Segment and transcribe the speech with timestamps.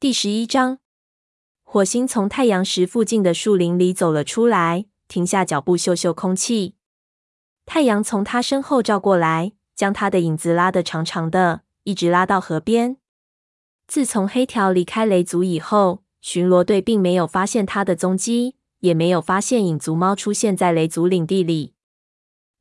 [0.00, 0.78] 第十一章，
[1.62, 6.74] 火星从太阳石附近的树林里走了出来，停下脚步，嗅嗅空气。
[7.66, 12.96] 太阳从他身后照过来，将他的影子拉得长长的，一直拉到河边。
[13.86, 21.74] 自从黑条离开雷族以后，巡逻队并没有发现他的踪迹，也没有发现影族猫出现在雷族领地里。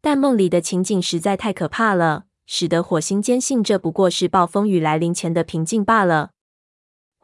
[0.02, 6.32] 但梦里的情景实在太可怕了，使得火星坚信这不过是暴风雨来临前的平静罢了。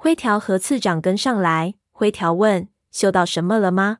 [0.06, 1.74] 灰条和次长跟上来。
[1.92, 3.98] 灰条问：“嗅到什么了吗？”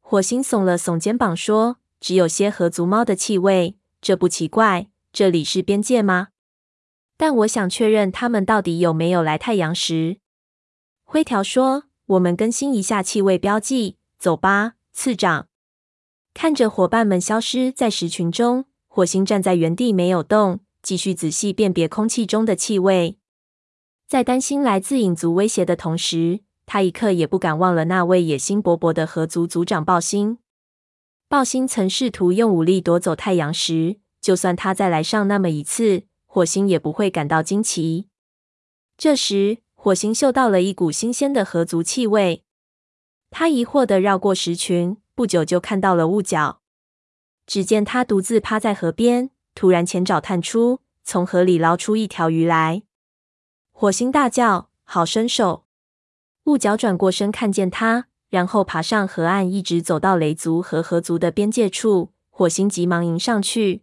[0.00, 4.88] 火星耸了耸肩膀说：“只有些河族猫的气味，这不奇怪。
[5.12, 6.28] 这里是边界吗？
[7.18, 10.20] 但我想确认他们到底有没有来太阳石。”
[11.04, 11.82] 灰条说
[12.16, 13.98] ：“我们更新一下气味标记。
[14.18, 15.48] 走吧，次长。”
[16.32, 23.18] 看着伙伴们消失在石群中，火星站在原地没有动，继续仔细辨别空气中的气味。
[24.10, 30.38] 在担心来自影族威胁的同时，他一刻也不敢忘了那位野心勃勃的河族族长暴星。
[31.28, 38.08] 暴星曾试图用武力夺走太阳石，就算他再来上那么一次，火星也不会感到惊奇。
[38.98, 42.42] 这时，火星嗅到了一股新鲜的河族气味，
[43.30, 46.62] 他疑惑地绕过石群，不久就看到了雾角。
[47.46, 52.82] 只见他独自趴在河边，突然前爪探出，从河里捞出一条鱼来。
[53.80, 55.64] 火星大叫：“好身手！”
[56.44, 62.12] 雾角转过身看见他，然后爬上河岸，一直走到雷族和河族的边界处。
[62.28, 63.82] 火星急忙迎上去。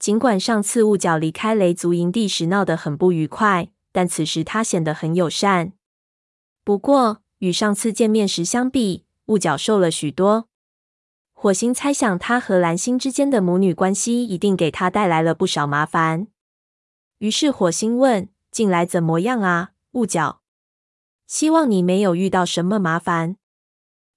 [0.00, 5.74] 尽管上次雾角离开雷族营地时闹得很不愉快，但此时他显得很友善。
[6.64, 10.48] 不过与上次见面时相比，雾角瘦了许多。
[11.32, 16.26] 火星猜想他和蓝星之间的母女关系一定给他带来了不少麻烦。
[17.18, 18.28] 于是火星问。
[18.56, 20.40] 近来怎么样啊，雾角？
[21.26, 23.36] 希望你没有遇到什么麻烦。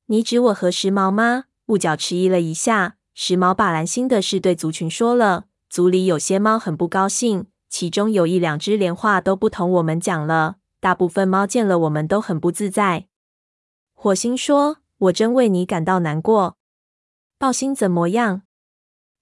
[0.05, 1.47] 你指我和时髦吗？
[1.65, 2.95] 雾角迟疑了一下。
[3.13, 10.55] 时髦把蓝星的事对族群说了，族里有些猫很不高兴，其中有一两只连话都不同我们讲了。
[10.79, 13.07] 大部分猫见了我们都很不自在。
[13.93, 16.55] 火星说：“我真为你感到难过。”
[17.37, 18.43] 暴星怎么样？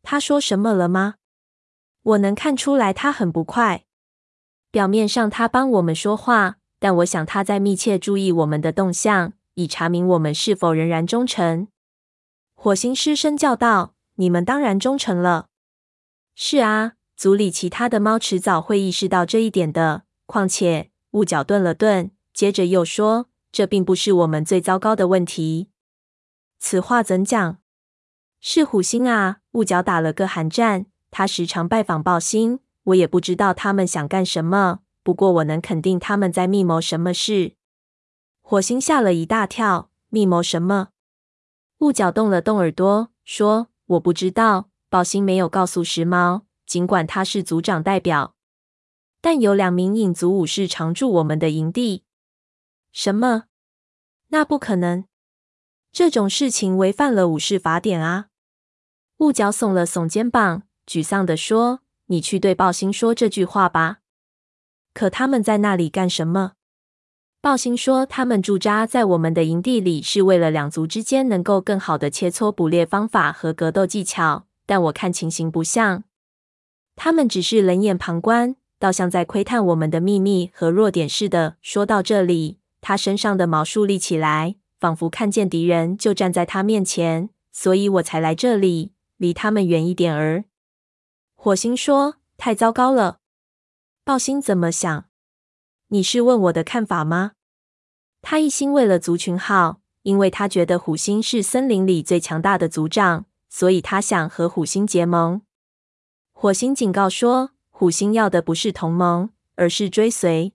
[0.04, 1.16] 他说什么了吗？
[2.04, 3.86] 我能看出来他很不快。
[4.78, 11.68] 表面上他帮我们说话，但我想他在密切注意我们的动向，以查明我们是否仍然忠诚。
[12.54, 15.48] 火星失声叫道：“你们当然忠诚了。
[16.38, 20.04] ”“是啊，族里其他的猫迟早会意识到这一点的。
[20.28, 25.72] 况且，雾角顿了顿，接着又说：‘这并不是我们最糟糕的问题。’
[26.62, 27.58] 此话怎讲？
[28.40, 30.86] 是虎星啊！”雾角打了个寒战。
[31.10, 32.60] 他时常拜访暴星。
[32.88, 37.56] 我也不知道他们想干什么，不过我能肯定他们在密谋什么事。
[38.42, 40.90] 火星吓了一大跳，密谋什么？
[41.80, 48.36] 雾角动了动耳朵，说：“我不知道。”宝星没有告诉时髦，尽管他是族长代表，
[49.20, 52.06] 但有两名影族武士常驻我们的营地。
[52.94, 53.48] 什么？
[54.30, 55.04] 那不可能！
[55.92, 58.28] 这种事情违反了武士法典啊！
[59.18, 61.82] 雾角耸了耸肩膀，沮丧地说。
[62.08, 64.00] 你去对暴星说这句话吧。
[64.94, 66.54] 可他们在那里干什么？
[67.40, 74.48] 暴星说，他们驻扎在我们的营地里，是为了两族之间能够更好的切磋捕猎方法和格斗技巧。
[74.66, 76.04] 但我看情形不像，
[76.98, 81.56] 他们只是冷眼旁观，倒像在窥探我们的秘密和弱点似的。
[81.62, 90.46] 说到这里，他身上的毛竖立起来，仿佛看见敌人就站在他面前，所以我才来这里，离他们远一点儿。
[91.40, 93.20] 火星说：“太糟糕了。”
[94.04, 95.06] 暴星怎么想？
[95.90, 97.34] 你是问我的看法吗？
[98.24, 105.44] 他一心为了族群好，因为他觉得虎星是森林里最强大的族长，所以他想和虎星结盟。
[106.34, 110.54] 火星警告说：“虎星要的不是同盟，而是追随。”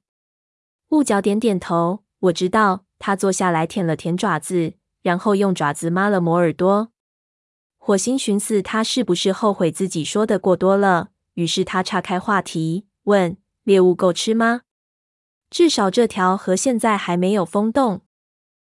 [0.91, 2.85] 雾角点点头，我知道。
[2.99, 6.92] 他坐下来舔了舔爪子，然后用爪子抹了抹耳朵。
[7.85, 11.09] 火星寻思，他是不是后悔自己说的过多了？
[11.35, 14.61] 于是他岔开话题，问：“猎物够吃吗？
[15.51, 18.03] 至少这条河现在还没有封冻。”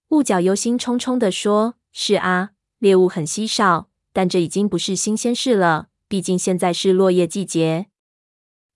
[0.09, 5.89] 雾角忧心忡忡地说：“是啊，猎物很稀少，但这已经不是新鲜事了。
[6.07, 7.85] 毕竟现在是落叶季节，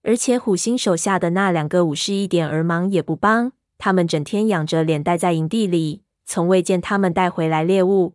[0.04, 8.14] 而且虎星手下的那两个武士一点儿忙也不帮，他们整天仰着脸待在营地里，从未见他们带回来猎物。”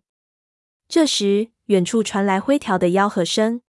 [0.87, 3.63] 这时，远处传来灰条的吆喝声，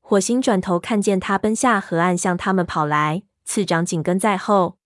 [0.00, 4.78] 火星转头看见他奔下河岸向他们跑来，次长紧跟在后。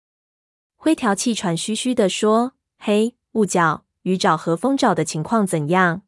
[0.75, 6.03] 灰条气喘吁吁地说：“嘿，雾角、鱼爪和风爪的情况怎样？”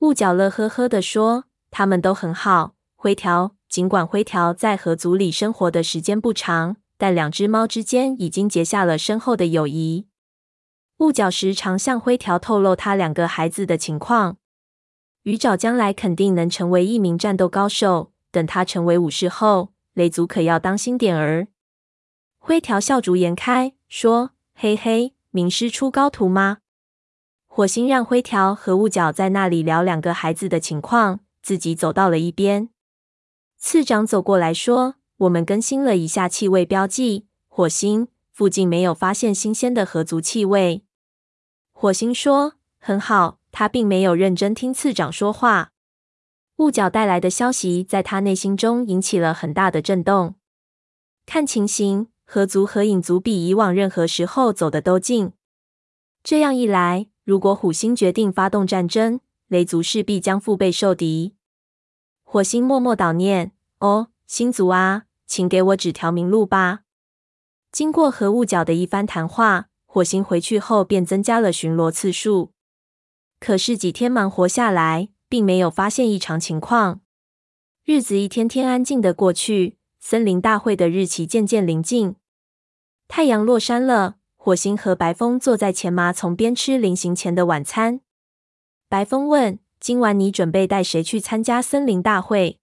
[0.00, 10.08] 雾角乐呵呵地说：“他们都很好。”灰条，尽管灰条在河族里生活的时间不长，但两只猫之间已经结下了深厚的友谊。
[10.96, 14.38] 雾角时常向灰条透露他两个孩子的情况。
[15.28, 21.48] 鱼爪将来肯定能成为一名战斗高手，等他成为武士后，雷族可要当心点儿。
[22.38, 23.74] 灰条笑逐颜开。
[23.88, 26.60] 说：“嘿嘿，名师出高徒吗？”
[27.46, 32.70] 火星让灰条和雾角在那里聊两个孩子的情况，自己走到了一边。
[33.58, 40.84] 次长走过来说：“我们更新了一下气味标记，火星附近没有发现新鲜的河族气味。”
[41.72, 45.72] 火星说：“很好。”他并没有认真听次长说话。
[46.58, 50.36] 雾角带来的消息在他内心中引起了很大的震动。
[51.26, 52.06] 看情形。
[52.24, 55.32] 合族和影族比以往任何时候走得都近。
[56.22, 61.34] 这样一来，如果虎星决定发动战争，雷族势必将腹背受敌。
[62.22, 66.82] 火星默默祷念：“哦，星族啊，请给我指条明路吧。”
[67.72, 72.52] 经过和雾角的一番谈话，火星回去后便增加了巡逻次数。
[73.40, 77.00] 可是几天忙活下来，并没有发现异常情况。
[77.84, 79.76] 日子一天天安静的过去。
[80.00, 82.14] 森林大会的日期渐渐临近，
[83.08, 84.16] 太阳落山了。
[84.36, 88.00] 火星和白风坐在前麻丛边吃临行前的晚餐。
[88.88, 92.60] 白风问：“今晚你准备带谁去参加森林大会？”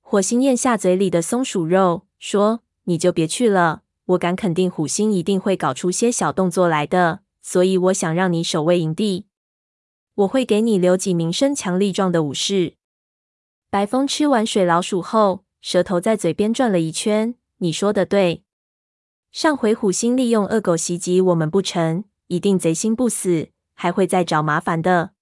[0.00, 3.82] 火星咽下嘴里的松鼠肉，说：“你就别去了。
[4.06, 7.20] 我敢肯定，虎星一定会搞出些小动作来的。
[7.42, 9.26] 所以我想让你守卫营地。
[10.14, 12.74] 我会给你留几名身强力壮的武士。”
[13.70, 15.44] 白风吃完水老鼠后。
[15.64, 17.36] 舌头在嘴边转了一圈。
[17.56, 18.44] 你说的对，
[19.32, 25.12] 上回虎星利用恶狗袭击我们不成，一定贼心不死，还会再找麻烦的。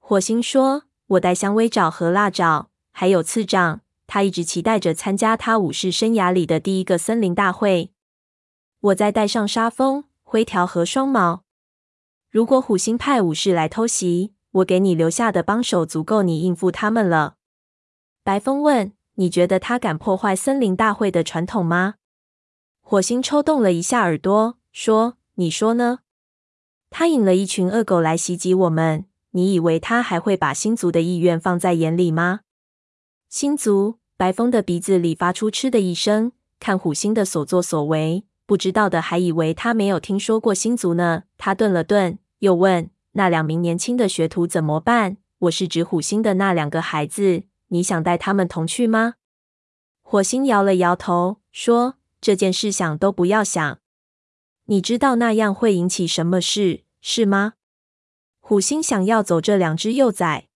[0.00, 0.82] 火星说
[1.14, 7.92] ：“我带香薇爪和辣爪，还有次长，他一直期待着参加他武士生涯里的第一个森林大会。
[8.80, 11.44] 我再带上沙风、灰条和双毛。
[12.32, 17.36] 如果虎星派武士来偷袭，我给你留下的帮手足够你应付他们了。”
[18.24, 18.92] 白风问。
[19.16, 21.96] 你觉得他敢破坏森林大会的传统吗？
[22.80, 25.98] 火星抽动了一下耳朵，说：“你说呢？
[26.88, 32.40] 他引了一群恶狗来袭击我们，你以为他还会把星族的意愿放在眼里吗？”
[33.28, 41.24] 星族，白风的鼻子里发出嗤的一声，看虎星的所作所为，不知道的还以为他没有听说过星族呢。
[41.36, 45.16] 他顿了顿，又问：“那两名年轻的学徒怎么办？
[45.38, 49.14] 我是指虎星的那两个孩子。”你想带他们同去吗？
[50.02, 53.78] 火星摇了摇头，说：“这件事想都不要想。
[54.64, 57.52] 你知道那样会引起什么事，是吗？”
[58.42, 60.48] 虎星想要走这两只幼崽。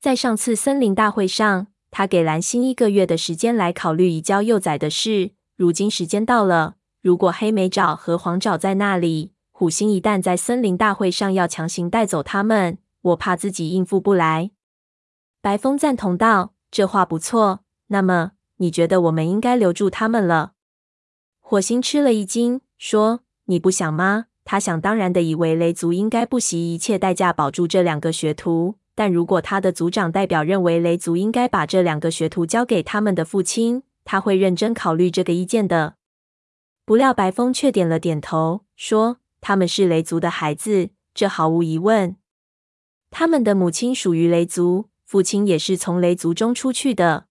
[0.00, 5.30] 在上次森林大会上，他给蓝星一个月的时间来考虑移交幼崽的事。
[5.54, 14.50] 如今时间到了，如果黑莓爪和黄爪在那里，虎星一旦在森林大会上要强行带走他们，我怕自己应付不来。
[15.40, 17.60] 白风赞同道：“这话不错。
[17.86, 20.52] 那么，你觉得我们应该留住他们了？”
[21.40, 28.74] 火星吃了一惊，说：“你不想吗？”他想当然的以为雷族应该不惜一切代价保住这两个学徒。
[28.94, 35.94] 但如果他的族长代表认为雷族应该把这两个学徒交给他们的父亲，他会认真考虑这个意见的。
[36.84, 39.16] 不料白风却点了点头，说
[39.48, 42.16] ：“他们是雷族的孩子，这毫无疑问。
[43.12, 47.28] 他们的母亲属于雷族。”父亲也是从雷族中出去的。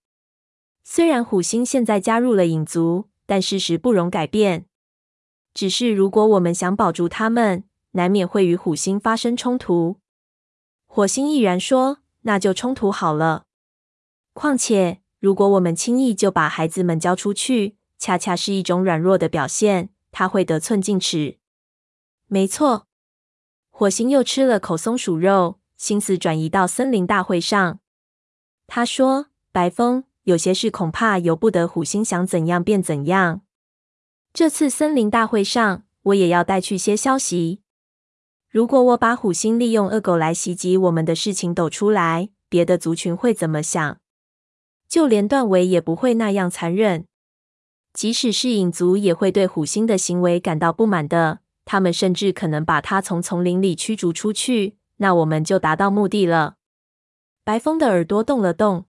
[0.82, 4.66] 虽然虎星现在加入了影族，但事实不容改变。
[5.54, 9.98] 只是如果我们想保住他们，难免会与虎星发生冲突。
[10.86, 13.44] 火星毅然说：“那就冲突好了。
[14.32, 21.40] 况且，如果我们轻易就把孩子们交出去，恰恰是一种软弱的表现，他会得寸进尺。”
[22.27, 22.88] 没错。
[23.70, 25.60] 火星又吃了口松鼠肉。
[25.77, 27.79] 心思转移到森林大会上，
[28.65, 33.41] 他说：“白风，有些事恐怕由不得虎星想怎样便怎样。
[34.32, 37.60] 这次森林大会上，我也要带去些消息。
[38.50, 44.00] 如果我把虎星利用恶狗来袭击我们的事情抖出来，别的族群会怎么想？
[44.88, 47.05] 就连断尾也不会那样残忍。
[47.91, 51.39] 即使是影族，也会对虎星的行为感到不满的。
[51.66, 56.56] 他们甚至可能把他从丛林里驱逐出去。”那我们就达到目的了。
[57.44, 58.86] 白风的耳朵动了动。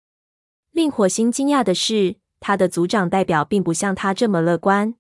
[0.71, 4.95] 令火星惊讶的是，他的族长代表并不像他这么乐观。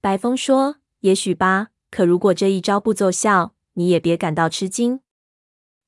[0.00, 1.68] 白风说：“也许吧。
[1.90, 5.00] 可如果这一招不奏效，你也别感到吃惊。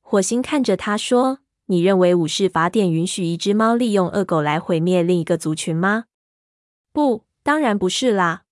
[0.02, 6.04] 火星看着他说：“你认为武士法典允许一只猫利用恶狗来毁灭另一个族群吗
[6.92, 8.42] ？”“不，当然不是啦。”“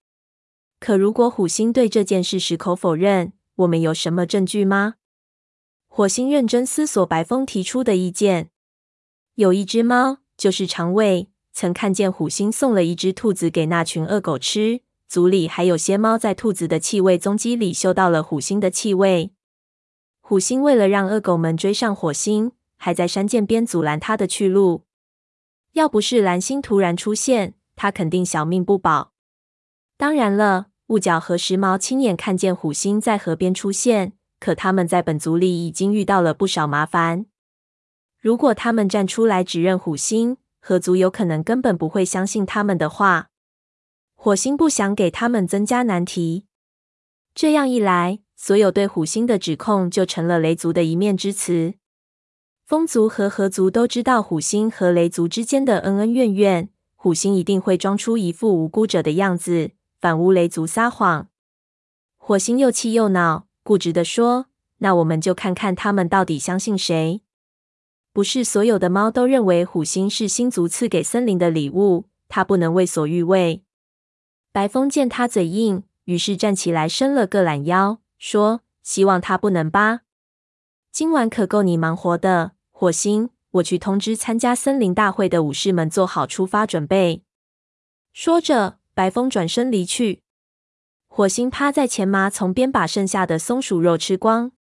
[0.78, 4.94] 可如果虎星对这件事矢口否认，我们有什么证据吗？”
[5.88, 8.50] 火星认真思索白风提出的意见。
[9.36, 14.82] 有一只猫，就是长尾，曾看见虎星送了一只兔子给那群恶狗吃。
[15.08, 19.32] 族里还有些猫在兔子的气味踪迹里嗅到了虎星的气味。
[20.20, 24.82] 虎星为了让恶狗们追上火星，还在山涧边阻拦它的去路。
[25.72, 29.12] 要不是蓝星突然出现，它肯定小命不保。
[29.98, 37.26] 当然了，雾角和时髦亲眼看见虎星在河边出现，可他们在本族里已经遇到了不少麻烦。
[38.20, 43.30] 如果他们站出来指认虎星，河族有可能根本不会相信他们的话。
[44.14, 46.44] 火星不想给他们增加难题，
[47.34, 51.74] 这样一来，所有对虎星的指控就成了雷族的一面之词。
[52.64, 61.28] 风族和河族都知道虎星和雷族之间的恩恩怨怨，虎星一定会装出一副无辜者的样子，反乌雷族撒谎。
[62.16, 64.46] 火星又气又恼，固执地说
[64.78, 67.22] ：“那我们就看看他们到底相信谁。
[68.12, 73.62] 不是所有的猫都认为虎星是星族赐给森林的礼物，它不能为所欲为。”
[74.52, 80.00] 白风见他嘴硬，于是站起来伸了个懒腰，说：“希望他不能吧。
[80.90, 83.30] 今晚可够你忙活的，火星。
[83.52, 87.22] 我去通知参加森林大会的武士们做好出发准备。”
[88.12, 90.22] 说着，白风转身离去。
[91.06, 94.52] 火星趴在前麻丛边，把剩下的松鼠肉吃光。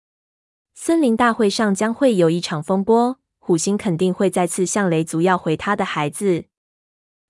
[0.74, 6.48] 森林大会上将会有一场风波，虎星肯定会再次向雷族要回他的孩子。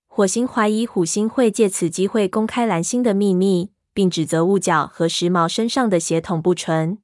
[0.08, 6.98] 火星怀疑虎星会借此机会公开蓝星的秘密，并指责雾角和时髦身上的血统不纯。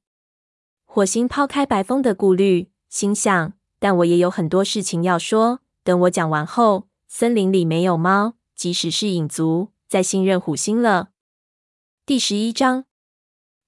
[0.83, 5.61] 火星抛开白风的顾虑，心想：但我也有很多事情要说。
[5.85, 11.09] 等我讲完后，森林里没有猫，即使是影族，再信任虎星了。
[12.03, 12.85] 第十一章，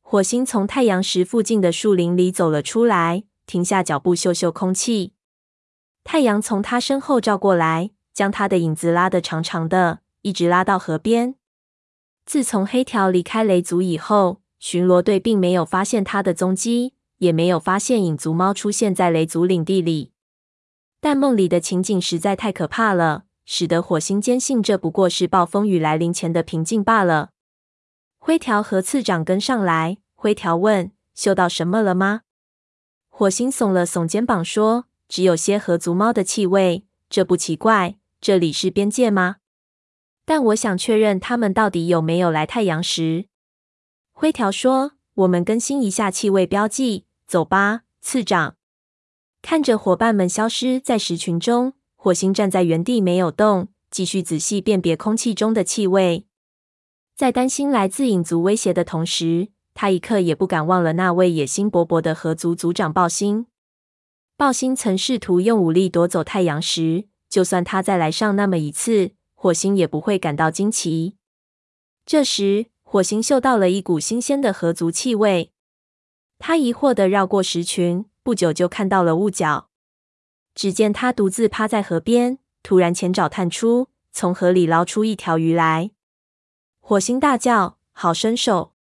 [0.01, 5.13] 火星从太阳石附近的树林里走了出来，停下脚步，嗅嗅空气。
[6.03, 7.91] 太阳从他身后照过来。
[8.12, 11.36] 将他的影子拉得长长的，一直拉到河边。
[12.25, 20.12] 自从黑条离开雷族以后，巡逻队并没有发现他的踪迹，也没有发现影族猫出现在雷族领地里。
[21.00, 27.29] 但梦里的情景实在太可怕了，使得火星坚信这不过是暴风雨来临前的平静罢了。
[28.17, 32.21] 灰条和次长跟上来，灰条问：“嗅到什么了吗？”
[33.09, 39.35] 火星耸了耸肩膀说：“只有些河族猫的气味，这不奇怪。”这里是边界吗？
[40.25, 43.27] 但我想确认他们到底有没有来太阳石。
[44.13, 48.55] 灰条说：“我们更新一下气味标记，走吧，次长。”
[49.43, 51.73] 看着伙伴们消失在石群中，
[52.05, 56.27] 火星站在原地没有动，继续仔细辨别空气中的气味。
[57.15, 63.47] 在担心来自影族威胁的同时，他一刻也不敢忘了那位野心勃勃的河族族长暴星。
[64.38, 67.05] 暴星曾试图用武力夺走太阳石。
[67.27, 71.15] 就算他再来上那么一次，火星也不会感到惊奇。
[72.05, 75.51] 这时，火星嗅到了一股新鲜的河族气味。
[76.38, 79.69] 他疑惑地绕过石群，不久就看到了雾角。
[80.55, 85.91] 只见他独自趴在河边，突然前爪探出，从河里捞出一条鱼来。
[86.79, 88.71] 火星大叫：“好身手！”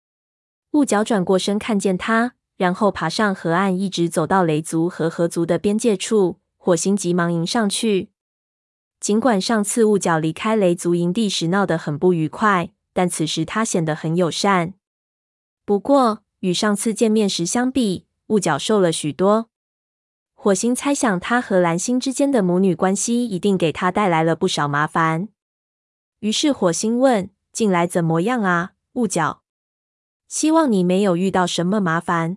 [0.72, 6.38] 雾角转过身看见他，然后爬上河岸，一直走到雷族和河族的边界处。
[6.56, 8.10] 火星急忙迎上去。
[8.98, 14.74] 尽管上次雾角离开雷族营地时闹得很不愉快，但此时他显得很友善。
[15.66, 19.50] 不过，与上次见面时相比，雾角瘦了许多。
[20.44, 25.28] 火星猜想他和蓝星之间的母女关系一定给他带来了不少麻烦。
[26.18, 29.40] 于是火星问：“近来怎么样啊，雾角？
[30.28, 32.36] 希望你没有遇到什么麻烦。”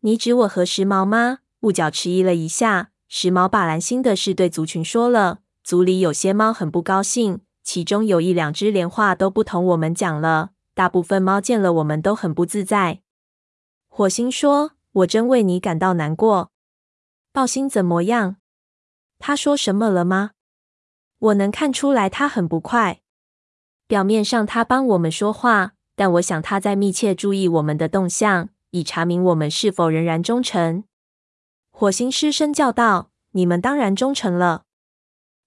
[0.00, 1.40] 你指我和时髦吗？
[1.60, 2.92] 雾角迟疑了一下。
[3.06, 5.40] 时髦把蓝星的事对族群说了。
[5.62, 10.52] 族里有些猫很不高兴，其中有一两只连话都不同我们讲了。
[10.74, 13.02] 大部分猫见了我们都很不自在。
[13.88, 14.72] 火星说
[15.04, 16.52] ：“我真为你感到难过。”
[17.32, 18.36] 暴星怎么样？
[19.20, 20.32] 他说什么了吗？
[21.18, 23.02] 我能看出来他很不快。
[23.86, 30.82] 表面上他帮我们说话，但我想他在密切注意我们的动向，以查明我们是否仍然忠诚。
[31.70, 34.64] 火星失声叫道：“你们当然忠诚了。”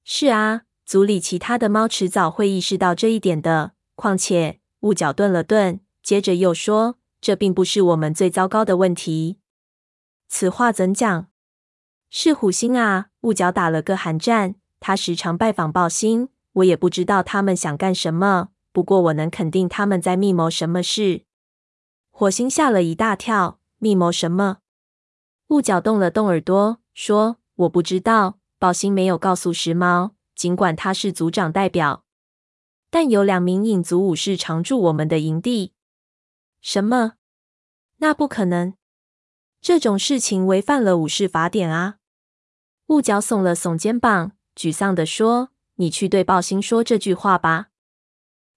[0.05, 3.73] 是啊，族里其他的猫迟早会意识到这一点的。
[3.95, 9.39] 况且，雾角顿了顿，接着又说：“这并不是我们最糟糕的问题。”
[10.29, 11.27] 此话怎讲？
[12.15, 13.07] 是虎星啊！
[13.21, 14.53] 雾角打了个寒战。
[14.79, 18.49] 他时常拜访暴星，我也不知道他们想干什么。
[18.71, 21.23] 不过我能肯定他们在密谋什么事。
[22.11, 24.59] 火星吓了一大跳，密谋什么？
[25.47, 28.37] 雾角动了动耳朵，说：“我不知道。
[28.59, 32.03] 暴星没有告诉时髦，尽管他是族长代表，
[32.91, 35.73] 但有两名影族武士常驻我们的营地。
[36.61, 37.13] 什么？
[37.97, 38.75] 那不可能！
[39.59, 41.95] 这种事情违反了武士法典啊！”
[42.87, 44.33] 雾角耸了耸肩膀。
[44.55, 47.69] 沮丧地说：“你去对暴星说这句话吧。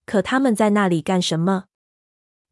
[0.05, 1.65] 可他们在那里干什么？”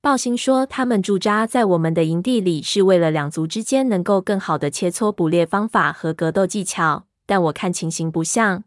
[0.00, 7.06] 暴星说：“他们驻扎在我们的营地里，是为了两族之间能够更好的切磋捕猎方法和格斗技巧。
[7.26, 8.64] 但我看情形不像，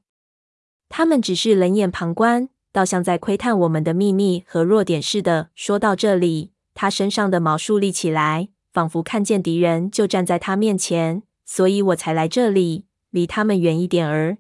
[0.90, 11.22] 他们只是冷眼旁观，倒像在窥探我们的秘密和弱点似的。”说到这里，他身上的毛竖立起来，仿佛看见敌人就站在他面前。
[11.46, 12.87] 所以我才来这里，
[13.18, 14.38] 离他们远一点儿。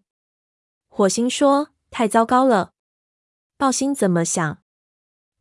[0.88, 2.74] 火星说：“太糟糕了。”
[3.57, 4.60] 豹星怎么想？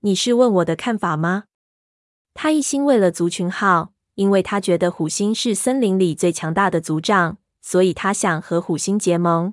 [0.00, 1.44] 你是问我的看法吗？
[2.32, 9.52] 他一心为了族群好，因为他觉得虎星是森林里最强大的族长，所以他想和虎星结盟。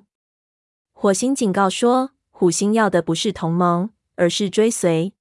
[0.94, 5.12] 火星警告说：“虎星要的不是同盟，而是追随。”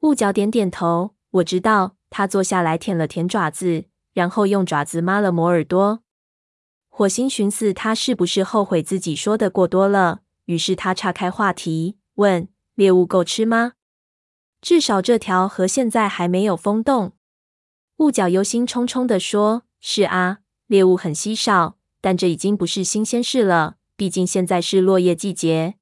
[0.00, 1.96] 雾角点点头，我知道。
[2.10, 6.02] 他坐下来舔了舔爪子，然后用爪子抹了抹耳朵。
[6.90, 10.20] 火星寻思，他是不是后悔自己说的过多了？
[10.44, 13.72] 于是他岔开话题，问：“猎物够吃吗？
[14.60, 17.12] 至少这条河现在还没有封冻。”
[17.98, 23.76] 雾角忧心忡忡地说：“是啊，猎物很稀少，但这已经不是新鲜事了。
[23.96, 25.76] 毕竟现在是落叶季节，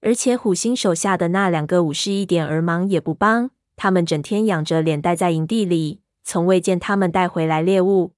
[0.00, 8.12] 而且虎星手下的那两个武士一点儿忙也不帮，他们整天仰着脸待在营地里，从未见他们带回来猎物。”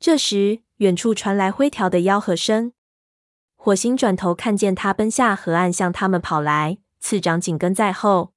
[0.00, 2.72] 这时，远处传来灰条的吆喝声，
[3.54, 8.32] 火星转头看见他奔下河岸，向他们跑来，次长紧跟在后。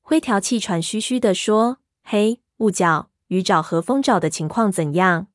[0.00, 5.26] 灰条气喘吁吁地说：“嘿，雾角，鱼爪和蜂爪的情况怎样？”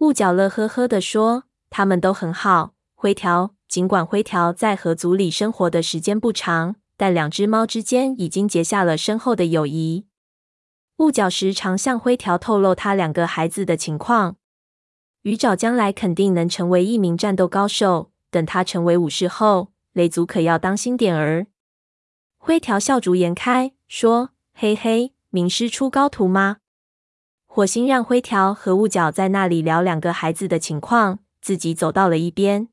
[0.00, 10.06] 雾角乐呵呵地说：“他们都很好。”灰条，尽管灰条在河族里生活的时间不长，但两只猫之间已经结下了深厚的友谊。
[10.96, 14.36] 雾角时常向灰条透露他两个孩子的情况。
[15.24, 18.10] 鱼爪将来肯定能成为一名战斗高手。
[18.30, 21.46] 等他成为武士后，雷族可要当心点儿。
[22.36, 26.58] 灰条笑逐颜开，说：“嘿嘿，名师出高徒吗？”
[27.48, 32.68] 火星让灰条和雾角在那里聊两个孩子的情况，自己走到了一边。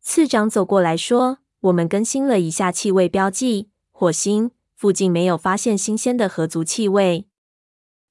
[0.00, 7.26] 次长走过来说：“我们更新了一下气味标记，火星附近没有发现新鲜的河族气味。”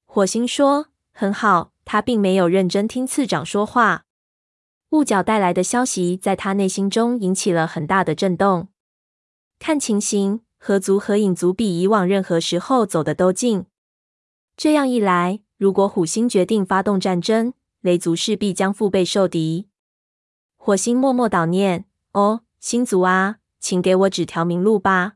[0.06, 4.04] 火星说：“很好。”他并没有认真听次长说话。
[4.90, 8.68] 雾角带来的消息在他内心中引起了很大的震动。
[9.58, 13.64] 看情形，合族和影族比以往任何时候走得都近。
[14.54, 19.68] 这样一来，如果虎星决定发动战争，雷族势必将腹背受敌。
[20.58, 25.14] 火星默默祷念：“哦，星族啊，请给我指条明路吧。”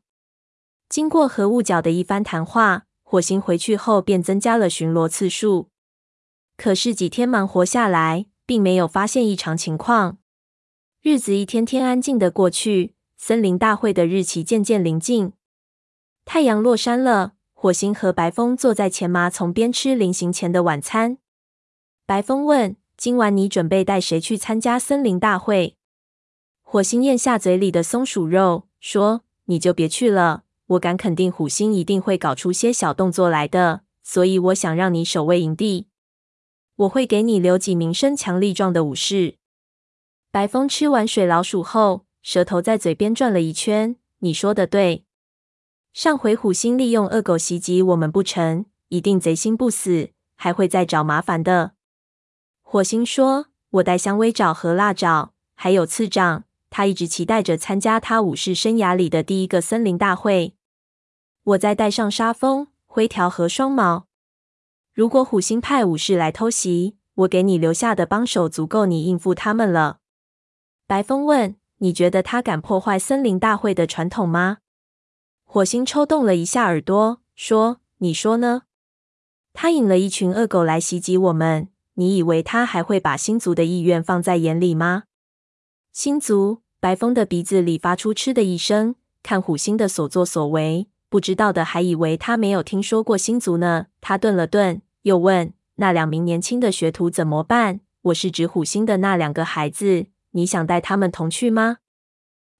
[0.88, 5.68] 经过和雾角的一番谈话，火星回去后便增加了巡逻次数。
[6.62, 10.18] 可是几天忙活下来，并没有发现异常情况。
[11.02, 15.32] 日子一天天安静的过去，森林大会的日期渐渐临近。
[16.24, 21.18] 太阳落山了，火星和白风坐在前麻丛边吃临行前的晚餐。
[22.06, 25.76] 白风问：“今晚你准备带谁去参加森林大会？”
[26.62, 30.44] 火星咽下嘴里的松鼠肉，说：“你就别去了。
[30.66, 33.80] 我敢肯定，虎星一定会搞出些小动作来的。
[34.04, 35.88] 所以我想让你守卫营地。”
[36.82, 39.36] 我会给你留几名身强力壮的武士。
[40.30, 43.96] 白风吃完水老鼠后，舌头在嘴边转了一圈。
[44.18, 45.04] 你说的对，
[45.92, 51.72] 上回虎星利用恶狗袭击我们不成，一定贼心不死，还会再找麻烦的。
[52.62, 60.54] 火星说：“我带香薇爪和辣爪，还有次长，他一直期待着参加他武士生涯里的第一个森林大会。
[61.44, 64.06] 我再带上沙风、灰条和双毛。”
[64.94, 70.00] 如果虎星派武士来偷袭，我给你留下的帮手足够你应付他们了。
[70.86, 74.58] 白风问：“你觉得他敢破坏森林大会的传统吗？”
[75.44, 78.64] 火星抽动了一下耳朵，说：“你说呢？
[79.54, 85.04] 他引了一群恶狗来袭击我们，你以为他还会把星族的意愿放在眼里吗？”
[85.90, 93.88] 星族，白风的鼻子里发出嗤的一声，看虎星的所作所为，不知道的还以为他没有听说过星族呢。
[94.00, 97.80] 他顿了顿，又问：“那两名年轻的学徒怎么办？
[98.04, 101.80] 我是指虎星的那两个孩子，你想带他们同去吗？”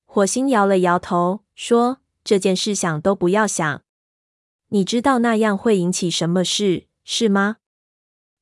[0.04, 3.80] 火星摇了摇头，说：“这件事想都不要想。
[4.68, 7.56] 你知道那样会引起什么事，是吗？”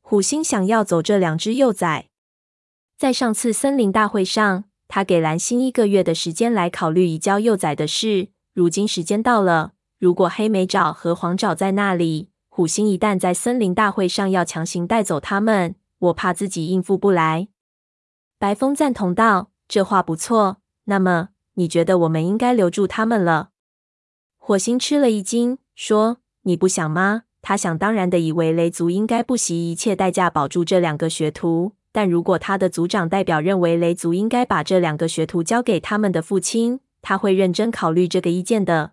[0.02, 2.08] 虎星想要走这两只幼崽。
[2.98, 8.30] 在上次森林大会上，他给蓝星一个月的时间来考虑移交幼崽的事。
[8.52, 9.74] 如今时间到了。
[10.00, 17.48] 如果黑莓爪和黄爪在那里，虎星一旦在森林大会上要强行带走他们，我怕自己应付不来。
[18.38, 20.56] 白风赞同道：“这话不错。
[20.84, 23.50] 那么，你觉得我们应该留住他们了？”
[24.40, 38.92] 火星吃了一惊，说：“你不想吗？”他想当然的以为雷族应该不惜一切代价保住这两个学徒，但如果他的族长代表认为雷族应该把这两个学徒交给他们的父亲，他会认真考虑这个意见的。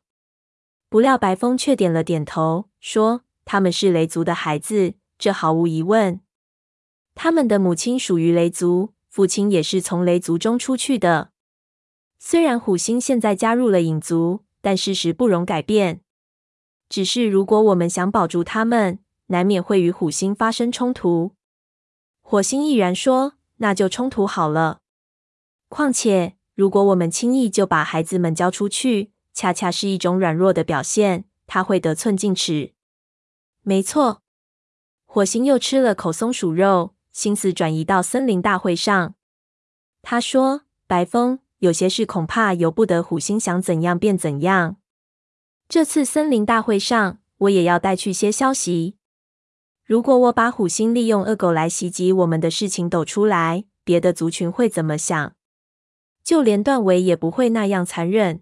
[0.90, 6.22] 不料白风却点了点头，说：“他们是雷族的孩子，这毫无疑问。
[7.14, 11.32] 他们的母亲属于雷族，父亲也是从雷族中出去的。
[12.20, 16.02] 虽然虎星现在加入了影族，但事实不容改变。
[16.88, 21.34] 只是如果我们想保住他们，难免会与虎星发生冲突。”
[22.24, 24.80] 火星毅然说：“那就冲突好了。
[25.68, 32.74] 况且，如果我们轻易就把孩子们交出去，”恰恰是一种软弱的表现，他会得寸进尺。
[33.62, 34.24] 没错，
[35.06, 39.14] 火星又吃了口松鼠肉，心思转移到森林大会上。
[40.02, 44.78] 他说：“白风，有些事恐怕由不得虎星想怎样便怎样。
[45.70, 48.96] 这次森林大会上，我也要带去些消息。
[49.86, 55.36] 如果我把虎星利用恶狗来袭击我们的事情抖出来，别的族群会怎么想？
[56.24, 58.42] 就连断尾也不会那样残忍。”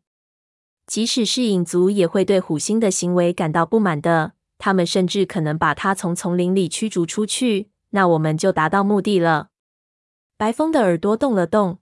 [0.88, 7.70] 即使是影族也会对虎星的行为感到不满的，他们甚至可能把他从丛林里驱逐出去。
[7.90, 9.50] 那我们就达到目的了。
[10.38, 11.80] 白风的耳朵动了动。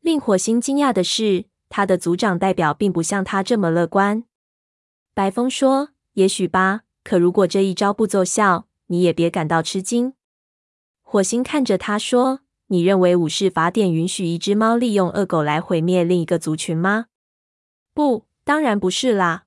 [0.00, 4.24] 令火星惊讶的是，他的族长代表并不像他这么乐观。
[5.14, 10.14] 白风说：“也许吧，可如果这一招不奏效，你也别感到吃惊。”
[11.02, 17.06] 火星看着他说：“你认为武士法典允许一只猫利用恶狗来毁灭另一个族群吗？”
[17.96, 19.46] 不，当然不是啦。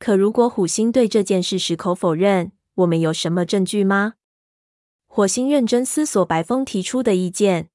[0.00, 4.14] 可如果虎星对这件事矢口否认，我们有什么证据吗？
[5.06, 7.68] 火星认真思索白风提出的意见。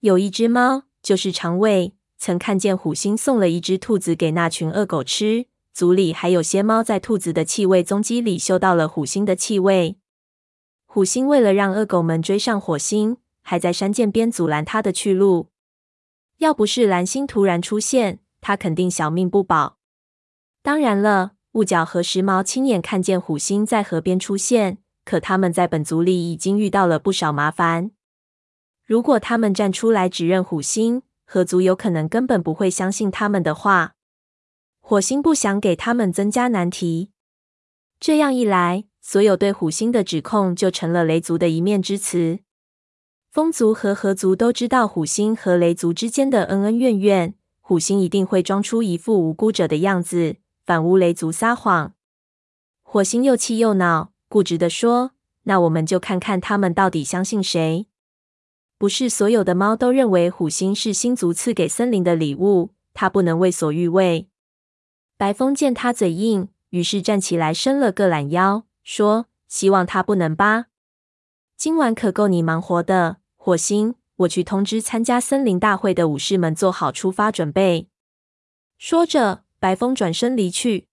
[0.00, 9.96] 有一只猫，就是长尾，曾看见虎星送了一只兔子给那群恶狗吃，族里还有些猫在兔子的气味踪迹里嗅到了虎星的气味。
[10.84, 15.46] 虎星为了让恶狗们追上火星，还在山涧边阻拦他的去路。
[16.36, 19.78] 要不是蓝星突然出现，他肯定小命不保。
[20.62, 27.92] 当然了，雾角和时髦亲眼看见虎星在河边出现，可他们在本族里已经遇到了不少麻烦。
[28.84, 33.94] 如果他们站出来指认虎星，河族有可能根本不会相信他们的话。
[34.80, 37.10] 火星不想给他们增加难题，
[38.00, 42.38] 这样一来，所有对虎星的指控就成了雷族的一面之词。
[43.30, 47.34] 风族和河族都知道虎星和雷族之间的恩恩怨怨。
[47.68, 51.92] 虎星一定会装出一副无辜者的样子，反诬雷族撒谎。
[52.82, 55.10] 火星又气又恼，固执地说
[55.44, 57.86] ：“那我们就看看他们到底相信谁。
[58.78, 64.30] 不是所有的猫都认为虎星是星族赐给森林的礼物，他不能为所欲为。”
[65.18, 70.68] 白风见他嘴硬，于是站起来伸了个懒腰，说：“希望他不能吧。
[71.58, 77.88] 今晚可够你忙活的，火星。”我去通知参加森林大会的武士们做好出发准备。
[78.76, 80.88] 说着，白风转身离去。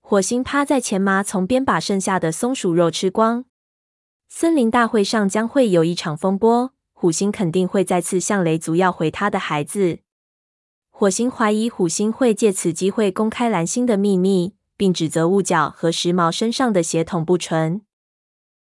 [0.00, 3.46] 火星趴在前麻丛边，把剩下的松鼠肉吃光。
[4.28, 9.98] 森林大会上将会有一场风波，虎星肯定会再次向雷族要回他的孩子。
[10.90, 17.82] 火星怀疑虎星会借此机会公开蓝星的秘密，并指责雾角和时髦身上的血统不纯。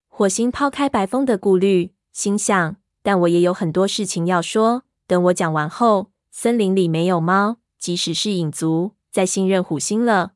[0.08, 2.78] 火星抛开白风的顾虑，心想。
[3.04, 4.84] 但我也有很多事情要说。
[5.06, 10.32] 等我讲完后，森林里没有猫，即使是影族，再信任虎星了。